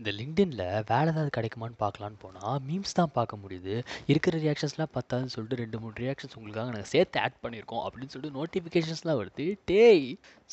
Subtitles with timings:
[0.00, 3.74] இந்த லிங்க்டின்ல வேலை ஏதாவது கிடைக்குமான்னு பார்க்கலான்னு போனால் மீம்ஸ் தான் பார்க்க முடியுது.
[4.12, 9.18] இருக்கிற ரியாக்ஷன்ஸ்லாம் பத்தாதுன்னு சொல்லிட்டு ரெண்டு மூணு ரியாக்ஷன்ஸ் உங்களுக்காக நாங்கள் சேர்த்து ஆட் பண்ணியிருக்கோம் அப்படின்னு சொல்லிட்டு நோட்டிஃபிகேஷன்ஸ்லாம்
[9.20, 9.46] வருது.
[9.70, 10.04] டேய்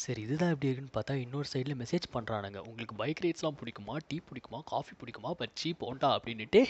[0.04, 3.96] சரி இதுதான் எப்படி இருக்குன்னு பார்த்தா இன்னொரு சைடில் மெசேஜ் பண்ணுறானுங்க உங்களுக்கு பைக் ரைட்ஸ்லாம் பிடிக்குமா?
[4.08, 4.60] டீ பிடிக்குமா?
[4.74, 5.32] காஃபி பிடிக்குமா?
[5.42, 6.62] பச்சி போண்டா அப்படின்ட்டு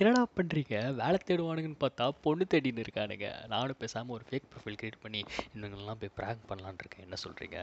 [0.00, 3.28] என்னடா பண்ணுறீங்க வேலை தேடுவானுங்கன்னு பார்த்தா பொண்ணு தேடின்னு இருக்கானுங்க.
[3.54, 5.22] நானும் பேசாமல் ஒரு ஃபேக் ப்ரொஃபைல் கிரியேட் பண்ணி
[5.56, 7.06] இவங்கெல்லாம் போய் ப்ராங்க் பண்ணலான்னு இருக்கேன்.
[7.08, 7.58] என்ன சொல்கிறீங்க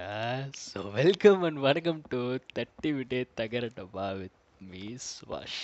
[0.67, 2.21] ஸோ வெல்கம் அண்ட் வணக்கம் டு
[2.59, 4.38] தட்டி விட்டே தகர டப்பா வித்
[4.68, 5.60] மீஸ் வாஷ்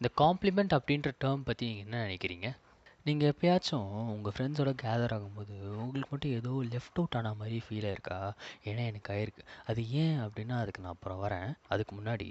[0.00, 2.48] இந்த காம்ப்ளிமெண்ட் அப்படின்ற டேர்ம் பற்றி நீங்கள் என்ன நினைக்கிறீங்க?
[3.04, 8.18] நீங்கள் எப்பயாச்சும் உங்கள் ஃப்ரெண்ட்ஸோட கேதர் ஆகும்போது உங்களுக்கு மட்டும் ஏதோ லெஃப்ட் அவுட் ஆன மாதிரி ஃபீல் ஆயிருக்கா
[8.64, 9.44] ஏன்னா எனக்கு ஆயிருக்கு.
[9.66, 11.52] அது ஏன் அப்படின்னா அதுக்கு நான் அப்புறம் வரேன்.
[11.68, 12.28] அதுக்கு முன்னாடி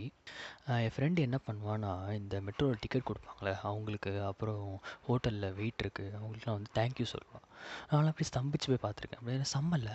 [0.66, 6.76] என் ஃப்ரெண்டு என்ன பண்ணுவான்னா இந்த மெட்ரோவில் டிக்கெட் கொடுப்பாங்களே அவங்களுக்கு அப்புறம் ஹோட்டலில் வெயிட் இருக்குது அவங்களுக்குலாம் வந்து
[6.80, 7.46] தேங்க்யூ சொல்லுவாள்
[7.90, 9.21] நான்லாம் அப்படி ஸ்தம்பிச்சு போய் பார்த்துருக்கேன்.
[9.21, 9.91] அப்படி செம்மல்ல.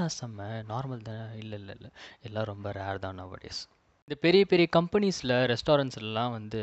[0.00, 0.42] நான் செம்ம.
[0.72, 1.38] நார்மல் தானே?
[1.38, 1.90] இல்லை இல்லை இல்லை.
[2.22, 3.62] எல்லாம் ரொம்ப ரேர் தான் நவடேஸ்
[4.08, 6.58] இந்த பெரிய பெரிய கம்பெனிஸில் ரெஸ்டாரண்ட்ஸ்லாம் வந்து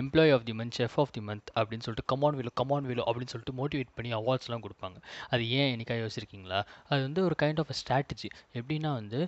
[0.00, 3.32] employee of the month chef of the month அப்படின்னு சொல்லிட்டு கமான் வேலு கமான் வேலு அப்படின்னு
[3.32, 4.98] சொல்லிட்டு மோட்டிவேட் பண்ணி அவார்ட்ஸ்லாம் கொடுப்பாங்க.
[5.30, 6.58] அது ஏன் எனக்காக யோசிச்சிருக்கீங்களா?
[6.90, 9.20] அது வந்து ஒரு கைண்ட் ஆஃப் அ ஸ்ட்ராட்டஜி எப்படின்னா வந்து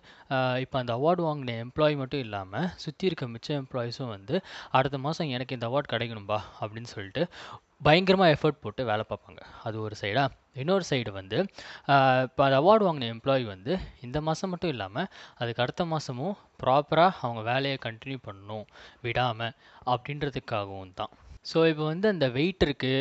[0.65, 4.37] இப்போ அந்த அவார்டு வாங்கின எம்ப்ளாயி மட்டும் இல்லாமல் சுற்றி இருக்க மிச்ச எம்ப்ளாயிஸும் வந்து
[4.73, 7.25] அடுத்த மாதம் எனக்கு இந்த அவார்ட் கிடைக்கணும்பா அப்படின்னு சொல்லிட்டு
[7.81, 9.41] பயங்கரமாக எஃபர்ட் போட்டு வேலை பார்ப்பாங்க.
[9.67, 10.31] அது ஒரு சைடாக
[10.63, 11.39] இன்னொரு சைடு வந்து
[12.27, 13.73] இப்போ அந்த அவார்டு வாங்கின எம்ப்ளாயி வந்து
[14.07, 15.09] இந்த மாதம் மட்டும் இல்லாமல்
[15.41, 18.67] அதுக்கு அடுத்த மாதமும் ப்ராப்பராக அவங்க வேலையை கண்டினியூ பண்ணணும்
[19.07, 19.55] விடாமல்
[19.95, 21.13] அப்படின்றதுக்காகவும் தான்.
[21.51, 22.93] ஸோ இப்போ வந்து அந்த வெயிட்டருக்கு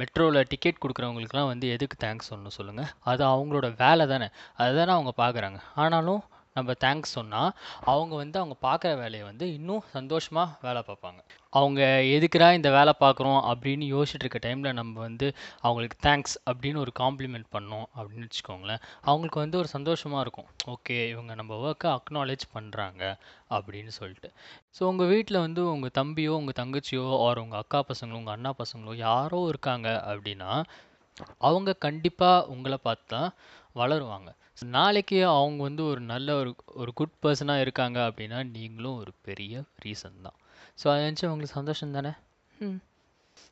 [0.00, 4.28] மெட்ரோவில் டிக்கெட் கொடுக்குறவங்களுக்குலாம் வந்து எதுக்கு தேங்க்ஸ் சொல்லணும் சொல்லுங்கள் அது அவங்களோட வேலை தானே.
[4.62, 5.58] அதுதானே அவங்க பார்க்குறாங்க.
[5.82, 6.22] ஆனாலும்
[6.56, 7.50] நம்ம தேங்க்ஸ் சொன்னால்
[7.92, 11.20] அவங்க வந்து அவங்க பார்க்குற வேலையை வந்து இன்னும் சந்தோஷமாக வேலை பார்ப்பாங்க.
[11.58, 11.80] அவங்க
[12.16, 15.26] எதுக்குடா இந்த வேலை பார்க்குறோம் அப்படின்னு யோசிச்சுட்டு இருக்க டைமில் நம்ம வந்து
[15.66, 18.82] அவங்களுக்கு தேங்க்ஸ் அப்படின்னு ஒரு காம்ப்ளிமெண்ட் பண்ணோம் அப்படின்னு வச்சுக்கோங்களேன்.
[19.08, 20.48] அவங்களுக்கு வந்து ஒரு சந்தோஷமாக இருக்கும்.
[20.74, 23.02] ஓகே இவங்க நம்ம ஒர்க்கை அக்னாலேஜ் பண்ணுறாங்க
[23.56, 24.30] அப்படின்னு சொல்லிட்டு.
[24.78, 28.94] ஸோ உங்கள் வீட்டில் வந்து உங்கள் தம்பியோ உங்கள் தங்கச்சியோ ஆர் உங்கள் அக்கா பசங்களோ உங்கள் அண்ணா பசங்களோ
[29.08, 30.52] யாரோ இருக்காங்க அப்படின்னா
[31.48, 33.18] அவங்க கண்டிப்பாக உங்களை பார்த்து
[33.76, 34.30] வளருவாங்க.
[34.70, 40.20] நாளைக்கு அவங்க வந்து ஒரு நல்ல ஒரு ஒரு குட் பர்சனாக இருக்காங்க அப்படின்னா நீங்களும் ஒரு பெரிய ரீசன்
[40.22, 40.36] தான்.
[40.82, 42.12] ஸோ அதை நினச்சி உங்களுக்கு சந்தோஷம் தானே?
[42.58, 42.80] ம்.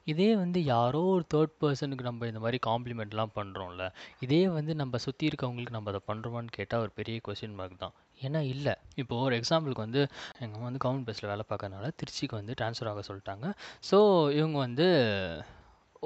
[0.04, 3.84] இதே வந்து யாரோ ஒரு தேர்ட் பர்சனுக்கு நம்ம இந்த மாதிரி காம்ப்ளிமெண்ட்லாம் பண்ணுறோம்ல
[4.20, 7.94] இதே வந்து நம்ம சுற்றி இருக்கவங்களுக்கு நம்ம அதை பண்ணுறோமான்னு கேட்டால் ஒரு பெரிய கொஸ்டின் மார்க் தான்.
[8.20, 8.74] ஏன்னா இல்லை.
[8.94, 10.00] இப்போது ஒரு எக்ஸாம்பிளுக்கு வந்து
[10.38, 13.48] எங்கள் அம்மா வந்து கவர்மெண்ட் பஸ்ஸில் வேலை பார்க்கறனால திருச்சிக்கு வந்து ட்ரான்ஸ்ஃபர் ஆக சொல்லிட்டாங்க.
[13.90, 13.98] ஸோ
[14.32, 14.86] இவங்க வந்து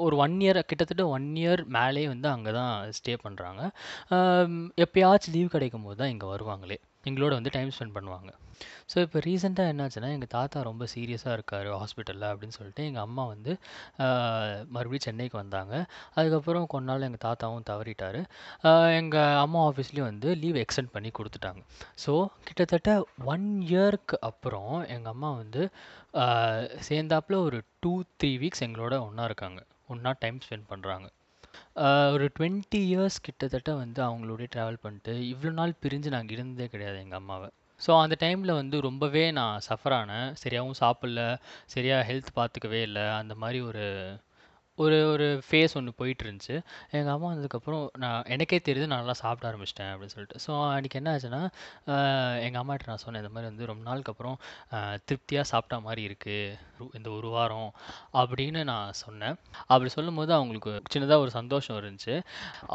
[0.05, 3.62] ஒரு ஒன் இயர் கிட்டத்தட்ட ஒன் இயர் மேலே வந்து அங்கே தான் ஸ்டே பண்ணுறாங்க
[4.84, 6.79] எப்போயாச்சும் லீவ் கிடைக்கும் போது தான் இங்கே வருவாங்களே.
[7.09, 8.31] எங்களோட வந்து டைம் ஸ்பெண்ட் பண்ணுவாங்க.
[8.93, 13.53] ஸோ இப்போ ரீசெண்டாக என்னாச்சுன்னா எங்கள் தாத்தா ரொம்ப சீரியஸாக இருக்கார் ஹாஸ்பிட்டலில் அப்படின்னு சொல்லிட்டு எங்கள் அம்மா வந்து
[14.75, 15.75] மறுபடியும் சென்னைக்கு வந்தாங்க.
[16.19, 18.21] அதுக்கப்புறம் கொஞ்ச நாள் எங்கள் தாத்தாவும் தவறிட்டார்.
[19.01, 21.62] எங்கள் அம்மா ஆஃபீஸ்லேயும் வந்து லீவ் எக்ஸ்டெண்ட் பண்ணி கொடுத்துட்டாங்க.
[22.05, 22.15] ஸோ
[22.49, 22.99] கிட்டத்தட்ட
[23.35, 25.62] ஒன் இயர்க்கு அப்புறம் எங்கள் அம்மா வந்து
[26.91, 29.62] சேர்ந்தாப்பில் ஒரு டூ த்ரீ வீக்ஸ் எங்களோட ஒன்றா இருக்காங்க.
[29.89, 31.07] ஒன்றா டைம் ஸ்பெண்ட் பண்ணுறாங்க
[32.15, 37.19] ஒரு டுவெண்ட்டி இயர்ஸ் கிட்டத்தட்ட வந்து அவங்களோடய ட்ராவல் பண்ணிட்டு இவ்வளோ நாள் பிரிஞ்சு நாங்கள் இருந்ததே கிடையாது எங்கள்
[37.19, 37.49] அம்மாவை.
[37.81, 40.29] ஸோ அந்த டைமில் வந்து ரொம்பவே நான் சஃபர் ஆனேன்.
[40.43, 41.23] சரியாகவும் சாப்பிட்ல.
[41.67, 43.05] சரியாக ஹெல்த் பார்த்துக்கவே இல்லை.
[43.21, 43.85] அந்த மாதிரி ஒரு
[44.84, 46.56] ஒரு ஒரு ஃபேஸ் ஒன்று போயிட்டு இருந்துச்சு
[46.97, 50.41] எங்கள் அம்மா வந்ததுக்கப்புறம் நான் எனக்கே தெரியுது நான் நல்லா சாப்பிட ஆரம்பிச்சிட்டேன் அப்படின்னு சொல்லிட்டு.
[50.47, 51.41] ஸோ அன்றைக்கி என்ன ஆச்சுன்னா
[52.47, 54.37] எங்கள் அம்மாட்ட நான் சொன்னேன் இந்த மாதிரி வந்து ரொம்ப நாளுக்கு அப்புறம்
[55.09, 57.70] திருப்தியாக சாப்பிட்டா மாதிரி இருக்குது இந்த ஒரு வாரம்.
[58.22, 59.37] அப்படின்னு நான் சொன்னேன்.
[59.72, 62.16] அப்படி சொல்லும்போது அவங்களுக்கு சின்னதாக ஒரு சந்தோஷம் இருந்துச்சு.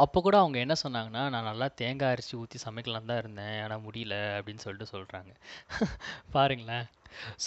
[0.05, 3.57] அப்போ கூட அவங்க என்ன சொன்னாங்கன்னா நான் நல்லா தேங்காய் அரிசி ஊற்றி சமைக்கலாம் தான் இருந்தேன்.
[3.65, 4.17] ஆனால் முடியல.
[4.39, 5.31] அப்படின்னு சொல்லிட்டு சொல்கிறாங்க
[6.37, 6.87] பாருங்களேன்.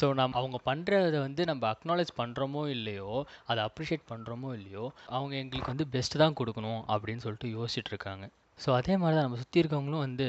[0.00, 3.10] ஸோ நம் அவங்க பண்ணுறத வந்து நம்ம அக்னாலேஜ் பண்ணுறோமோ இல்லையோ
[3.46, 8.26] அதை அப்ரிஷியேட் பண்ணுறோமோ இல்லையோ அவங்க எங்களுக்கு வந்து பெஸ்ட்டு தான் கொடுக்கணும் அப்படின்னு சொல்லிட்டு யோசிச்சுட்ருக்காங்க
[8.58, 10.26] ஸோ அதே மாதிரி தான் நம்ம சுற்றி இருக்கவங்களும் வந்து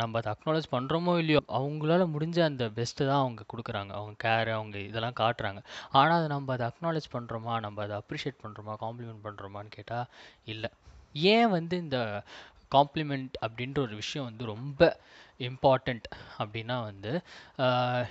[0.00, 3.92] நம்ம அதை அக்னாலேஜ் பண்ணுறோமோ இல்லையோ அவங்களால முடிஞ்ச அந்த பெஸ்ட்டு தான் அவங்க கொடுக்குறாங்க.
[3.98, 5.60] அவங்க கேர் அவங்க இதெல்லாம் காட்டுறாங்க.
[5.98, 10.08] ஆனால் அதை நம்ம அதை அக்னாலேஜ் பண்ணுறோமா நம்ம அதை அப்ரிஷியேட் பண்ணுறோமா காம்ப்ளிமெண்ட் பண்ணுறோமான்னு கேட்டால்
[10.54, 10.70] இல்லை.
[11.34, 11.98] ஏன் வந்து இந்த
[12.74, 14.80] காம்ப்ளிமெண்ட் அப்படின்ற ஒரு விஷயம் வந்து ரொம்ப
[15.48, 16.06] இம்பார்ட்டண்ட்
[16.42, 17.12] அப்படின்னா வந்து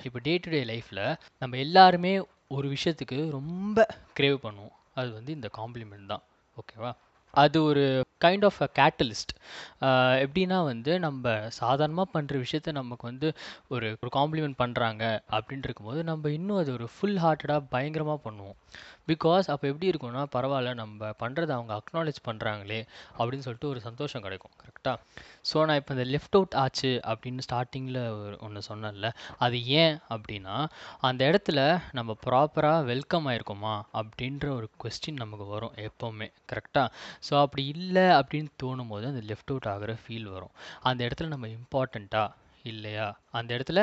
[0.07, 1.03] இப்போ டே டு டே லைஃப்பில்
[1.39, 2.13] நம்ம எல்லாருமே
[2.57, 3.87] ஒரு விஷயத்துக்கு ரொம்ப
[4.19, 4.75] க்ரேவ் பண்ணுவோம்.
[4.99, 6.23] அது வந்து இந்த காம்ப்ளிமெண்ட் தான்.
[6.61, 6.91] ஓகேவா
[7.35, 7.83] அது ஒரு
[8.25, 9.31] கைண்ட் ஆஃப் அ கேட்டலிஸ்ட்
[10.23, 11.23] எப்படின்னா வந்து நம்ம
[11.59, 13.27] சாதாரணமாக பண்ணுற விஷயத்த நமக்கு வந்து
[13.67, 18.57] ஒரு ஒரு காம்ப்ளிமெண்ட் பண்ணுறாங்க அப்படின்ட்டு இருக்கும்போது நம்ம இன்னும் அது ஒரு ஃபுல் ஹார்ட்டடாக பயங்கரமாக பண்ணுவோம்.
[19.07, 22.79] பிகாஸ் அப்போ எப்படி இருக்கும்னா பரவாயில்ல நம்ம பண்ணுறத அவங்க அக்னாலேஜ் பண்ணுறாங்களே
[23.17, 24.97] அப்படின்னு சொல்லிட்டு ஒரு சந்தோஷம் கிடைக்கும் கரெக்டாக
[25.49, 27.99] ஸோ நான் இப்போ இந்த லெஃப்ட் அவுட் ஆச்சு அப்படின்னு ஸ்டார்டிங்கில்
[28.39, 30.55] ஒன்று சொன்னேன்ல அது ஏன் அப்படின்னா
[31.01, 31.59] அந்த இடத்துல
[31.91, 36.89] நம்ம ப்ராப்பராக வெல்கம் ஆயிருக்கோமா அப்படின்ற ஒரு கொஸ்டின் நமக்கு வரும் எப்போவுமே கரெக்டாக
[37.29, 40.51] ஸோ அப்படி இல்லை அப்படின்னு தோணும் போது அந்த லெஃப்ட் அவுட் ஆகிற ஃபீல் வரும்.
[40.81, 43.05] அந்த இடத்துல நம்ம இம்பார்ட்டண்ட்டாக இல்லையா?
[43.37, 43.79] அந்த இடத்துல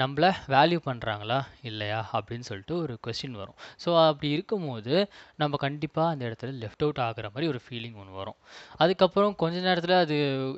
[0.00, 1.38] நம்மள வேல்யூ பண்ணுறாங்களா
[1.70, 1.98] இல்லையா?
[2.16, 3.56] அப்படின்னு சொல்லிட்டு ஒரு கொஸ்டின் வரும்.
[3.84, 4.94] ஸோ அப்படி இருக்கும்போது
[5.42, 8.38] நம்ம கண்டிப்பாக அந்த இடத்துல லெஃப்ட் அவுட் ஆகிற மாதிரி ஒரு ஃபீலிங் ஒன்று வரும்.
[8.82, 10.16] அதுக்கப்புறம் கொஞ்ச நேரத்தில் அது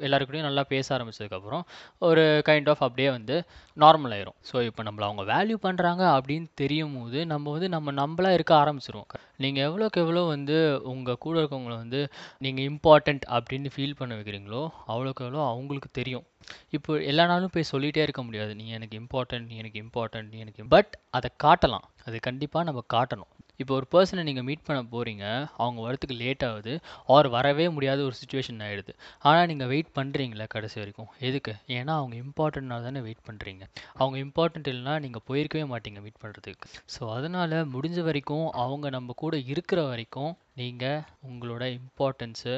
[0.08, 1.64] எல்லாருக்கூடயும் நல்லா பேச ஆரம்பிச்சதுக்கப்புறம்
[2.08, 3.36] ஒரு கைண்ட் ஆஃப் அப்படியே வந்து
[3.76, 4.38] நார்மல் ஆயிரும்.
[4.50, 9.10] ஸோ இப்போ நம்மள அவங்க வேல்யூ பண்ணுறாங்க அப்படின்னு தெரியும் போது நம்ம வந்து நம்ம நம்மளா இருக்க ஆரம்பிச்சிருவோம்.
[9.44, 10.56] நீங்கள் எவ்வளோக்கு எவ்வளோ வந்து
[10.92, 12.00] உங்கள் கூட இருக்கவங்களை வந்து
[12.44, 16.26] நீங்கள் இம்பார்ட்டண்ட் அப்படின்னு ஃபீல் பண்ண வைக்கிறீங்களோ அவ்வளோக்கு எவ்வளோ அவங்களுக்கு தெரியும்.
[16.76, 18.52] இப்போ எல்லா நாளும் போய் சொல்லிகிட்டே இருக்க முடியாது.
[18.60, 21.86] நீ எனக்கு இம்பார்ட்டன்ட் நீ எனக்கு இம்பார்ட்டன்ட் நீ எனக்கு பட் அதை காட்டலாம்.
[22.06, 23.32] அது கண்டிப்பாக நம்ம காட்டணும்.
[23.62, 25.24] இப்போ ஒரு பர்சனை நீங்கள் மீட் பண்ண போகிறீங்க
[25.62, 26.72] அவங்க வரத்துக்கு லேட் ஆகுது.
[27.14, 28.92] ஆர் வரவே முடியாத ஒரு சுச்சுவேஷன் ஆகிடுது
[29.28, 31.10] ஆனால் நீங்கள் வெயிட் பண்ணுறீங்களே கடைசி வரைக்கும்?
[31.28, 31.54] எதுக்கு?
[31.76, 33.64] ஏன்னா அவங்க இம்பார்ட்டன்ட்னால தானே வெயிட் பண்ணுறீங்க
[34.00, 39.36] அவங்க இம்பார்ட்டன்ட் இல்லைனா நீங்கள் போயிருக்கவே மாட்டீங்க மீட் பண்ணுறதுக்கு ஸோ அதனால் முடிஞ்ச வரைக்கும் அவங்க நம்ம கூட
[39.52, 40.32] இருக்கிற வரைக்கும்
[40.62, 42.54] நீங்கள் உங்களோட இம்பார்ட்டன்ஸு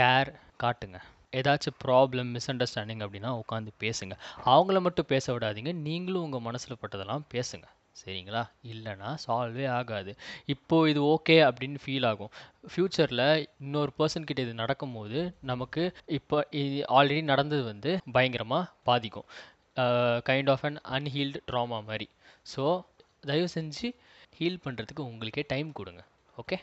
[0.00, 0.30] கேர்
[0.64, 0.98] காட்டுங்க.
[1.38, 4.14] ஏதாச்சும் ப்ராப்ளம் மிஸ் அண்டர்ஸ்டாண்டிங் அப்படின்னா உட்காந்து பேசுங்க.
[4.54, 5.72] அவங்கள மட்டும் பேச விடாதீங்க.
[5.86, 7.66] நீங்களும் உங்கள் மனசில் பட்டதெல்லாம் பேசுங்க.
[8.00, 8.42] சரிங்களா?
[8.72, 10.12] இல்லைனா சால்வே ஆகாது.
[10.54, 12.30] இப்போது இது ஓகே அப்படின்னு ஃபீல் ஆகும்.
[12.70, 13.24] ஃப்யூச்சரில்
[13.64, 15.18] இன்னொரு பர்சன் கிட்ட இது நடக்கும்போது
[15.50, 15.82] நமக்கு
[16.18, 19.28] இப்போ இது ஆல்ரெடி நடந்தது வந்து பயங்கரமாக பாதிக்கும்.
[20.28, 22.08] Kind of un unhealed trauma மாதிரி.
[22.54, 22.64] ஸோ
[23.30, 23.88] தயவு செஞ்சு
[24.38, 26.02] ஹீல் பண்ணுறதுக்கு உங்களுக்கே டைம் கொடுங்க.
[26.42, 26.56] ஓகே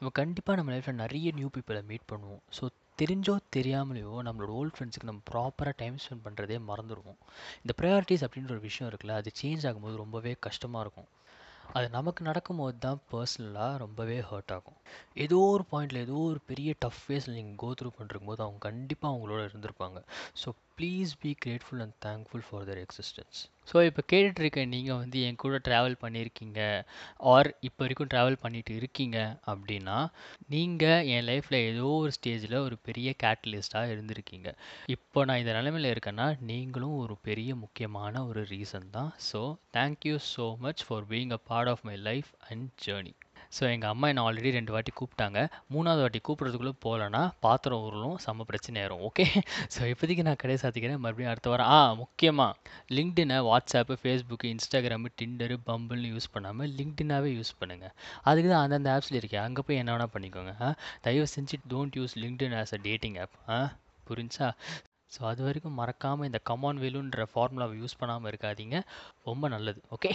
[0.00, 2.42] நம்ம கண்டிப்பாக நம்ம லைஃப்பில் நிறைய நியூ பீப்புளை மீட் பண்ணுவோம்.
[2.56, 2.64] ஸோ
[2.98, 7.18] தெரிஞ்சோ தெரியாமலையோ நம்மளோட ஓல்ட் ஃப்ரெண்ட்ஸுக்கு நம்ம ப்ராப்பராக டைம் ஸ்பெண்ட் பண்ணுறதே மறந்துடுவோம்
[7.62, 11.08] இந்த ப்ரையாரிட்டிஸ் அப்படின்ற ஒரு விஷயம் இருக்குல்ல அது சேஞ்ச் ஆகும்போது ரொம்பவே கஷ்டமாக இருக்கும்.
[11.72, 14.78] அது நமக்கு நடக்கும்போது தான் பர்சனலாக ரொம்பவே ஹர்ட் ஆகும்.
[15.24, 19.10] ஏதோ ஒரு பாயிண்டில் ஏதோ ஒரு பெரிய டஃப் ஃபேஸில் நீங்கள் கோ த்ரூ பண்ணிருக்கும் போது அவங்க கண்டிப்பாக
[19.12, 19.98] அவங்களோட இருந்திருப்பாங்க.
[20.42, 23.38] So please be grateful and thankful for their existence
[23.70, 26.60] so இப்போ கேட்டுட்ருக்க நீங்கள் வந்து என் கூட ட்ராவல் பண்ணியிருக்கீங்க
[27.32, 29.96] ஆர் இப்போ வரைக்கும் ட்ராவல் பண்ணிட்டு இருக்கீங்க அப்படின்னா
[30.48, 34.48] நீங்கள் என் லைஃப்பில் ஏதோ ஒரு ஸ்டேஜில் ஒரு பெரிய கேட்டலிஸ்ட்டாக இருந்திருக்கீங்க.
[34.86, 39.12] இப்போ நான் இந்த நிலமையில் இருக்கேன்னா நீங்களும் ஒரு பெரிய முக்கியமான ஒரு ரீசன் தான்.
[39.30, 39.42] So
[39.76, 43.14] thank you so much for being a part of my life and journey
[43.56, 45.38] so எங்கள் அம்மா என்னை ஆல்ரெடி ரெண்டு வாட்டி கூப்பிட்டாங்க.
[45.74, 49.02] மூணாவது வாட்டி கூப்பிட்றதுக்குள்ளே போகலன்னா பாத்திரம் உருளும் செம்ம பிரச்சனை ஆயிரும்.
[49.08, 49.26] ஓகே
[49.74, 51.00] ஸோ இப்போதைக்கு நான் கடை சாத்திக்கிறேன்.
[51.04, 51.70] மறுபடியும் அடுத்த வாரம்.
[51.76, 52.52] ஆ முக்கியமாக
[52.98, 57.94] லிங்க்டினை வாட்ஸ்அப்பு ஃபேஸ்புக்கு இன்ஸ்டாகிராமு டிண்டரு பம்பிள்னு யூஸ் பண்ணாமல் லிங்க்டினாகவே யூஸ் பண்ணுங்கள்
[58.30, 60.54] அதுக்கு தான் அந்தந்த ஆப்ஸில் இருக்கேன் அங்கே போய் என்ன வேணால் பண்ணிக்கோங்க.
[61.06, 63.58] தயவு செஞ்சு don't use LinkedIn as a dating app ஆ
[64.10, 64.46] புரிஞ்சா
[65.12, 68.78] ஸோ அது வரைக்கும் மறக்காமல் இந்த கமான் வேலுன்ற ஃபார்முலாவை யூஸ் பண்ணாமல் இருக்காதீங்க.
[69.24, 69.80] ரொம்ப நல்லது.
[69.96, 70.12] ஓகே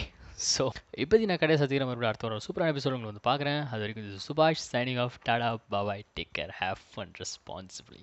[0.52, 0.64] ஸோ
[1.02, 3.60] இப்போதைக்கு நான் கடையை சத்திரம் மறுபடியும் அடுத்த ஒரு சூப்பரான எபிசோட் உங்களுக்கு வந்து பார்க்குறேன்.
[3.70, 8.02] அது வரைக்கும் Subash signing off tata bye bye take care have fun responsibly